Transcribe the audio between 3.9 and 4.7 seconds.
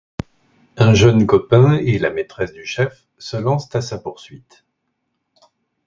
poursuite.